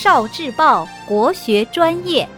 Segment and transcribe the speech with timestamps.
[0.00, 2.28] 少智报国学专业。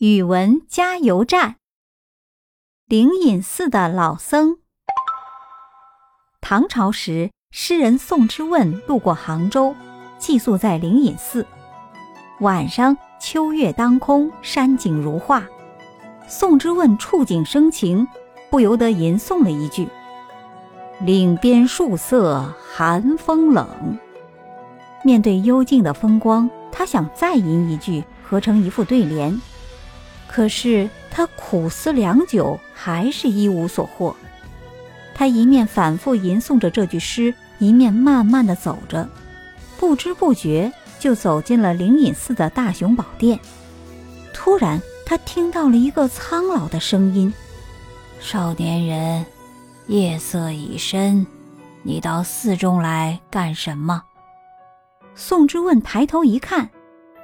[0.00, 1.58] 语文加油站。
[2.86, 4.56] 灵隐寺的老僧。
[6.40, 9.76] 唐朝时，诗人宋之问路过杭州，
[10.18, 11.46] 寄宿在灵隐寺。
[12.40, 15.46] 晚上，秋月当空，山景如画。
[16.26, 18.08] 宋之问触景生情，
[18.50, 19.88] 不由得吟诵了一句
[21.04, 23.98] ：“岭边树色寒风冷。”
[25.04, 29.38] 面对幽静的风光，他想再吟一句，合成一副对联。
[30.26, 34.16] 可是他苦思良久，还是一无所获。
[35.14, 39.06] 他一面反复吟诵着这句诗，一面慢慢的走着，
[39.78, 43.38] 不知不觉就走进了灵隐寺的大雄宝殿。
[44.32, 47.32] 突然，他听到了一个苍老的声音
[48.18, 49.26] ：“少年人，
[49.86, 51.26] 夜色已深，
[51.82, 54.02] 你到寺中来干什么？”
[55.14, 56.70] 宋之问抬头一看，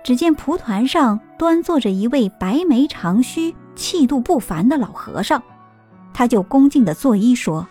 [0.04, 5.42] 只见蒲团上端坐着一位白眉长须、气度不凡的老和尚，
[6.12, 7.66] 他就恭敬地作揖说。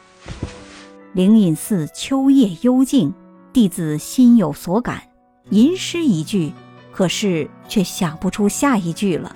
[1.13, 3.13] 灵隐寺秋夜幽静，
[3.53, 5.01] 弟子心有所感，
[5.49, 6.51] 吟诗一句，
[6.91, 9.35] 可是却想不出下一句了。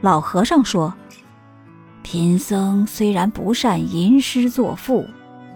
[0.00, 0.94] 老和尚说
[2.02, 5.06] ：“贫僧虽然不善吟诗作赋，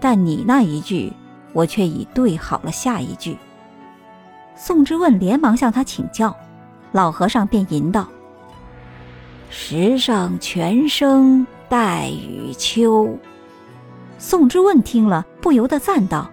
[0.01, 1.13] 但你那一句，
[1.53, 3.37] 我却已对好了下一句。”
[4.57, 6.37] 宋之问连忙向他请教，
[6.93, 8.07] 老和尚便吟道
[9.51, 13.19] ：“石上泉声带雨秋。”
[14.17, 16.31] 宋之问听了，不由得赞道：“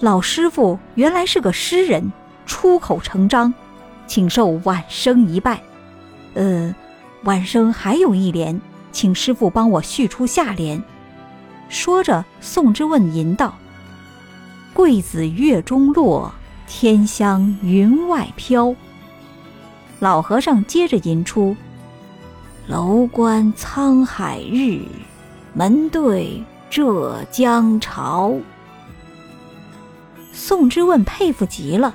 [0.00, 2.10] 老师傅原来是个诗人，
[2.46, 3.52] 出口成章，
[4.06, 5.60] 请受晚生一拜。
[6.34, 6.74] 呃，
[7.24, 8.58] 晚生还有一联，
[8.92, 10.82] 请师傅帮我续出下联。”
[11.68, 13.56] 说着，宋之问吟道
[14.74, 16.32] ：“桂子月中落，
[16.66, 18.74] 天香云外飘。”
[20.00, 21.56] 老和尚接着吟出
[22.66, 24.82] ：“楼观沧海日，
[25.54, 28.32] 门对。”浙江潮，
[30.32, 31.92] 宋之问佩服极了。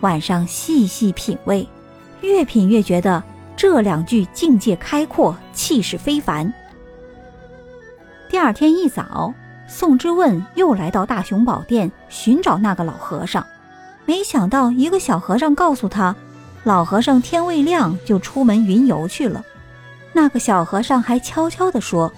[0.00, 1.68] 晚上细细品味，
[2.22, 3.22] 越品越觉得
[3.66, 6.52] 这两句境界开阔，气势非凡。
[8.28, 9.32] 第二天一早，
[9.66, 13.42] 宋之问又来到大雄宝殿寻找那个老和尚，
[14.04, 16.14] 没想到一个小和尚告诉他，
[16.64, 19.42] 老和尚天未亮就出门云游去了。
[20.12, 22.12] 那个小和尚还悄悄地说。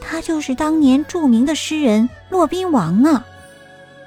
[0.00, 3.26] 他就是当年著名的诗人骆宾王啊！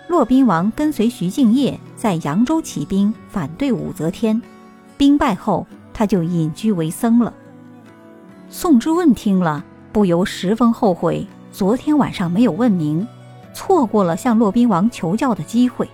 [0.08, 4.42] 骆宾王跟随徐敬业在扬州起兵，反对武则天。
[4.96, 5.68] 兵败后，
[5.98, 7.34] 他就隐居为僧了。
[8.50, 9.64] 宋之问听了，
[9.94, 13.08] 不由十分后悔，昨天晚上没有问明，
[13.54, 15.90] 错过了向骆宾王求教的机会，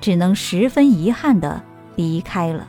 [0.00, 1.62] 只能十分遗憾地
[1.96, 2.66] 离开了。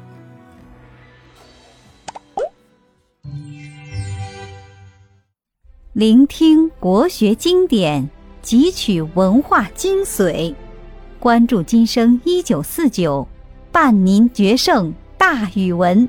[5.94, 8.07] 聆听国学经典，
[8.44, 10.53] 汲取文化精髓，
[11.17, 13.25] 关注今生一九四九，
[13.72, 16.07] 伴您决胜大语文。